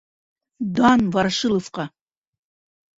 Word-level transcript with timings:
Дан 0.79 1.05
Ворошиловҡа! 1.17 1.89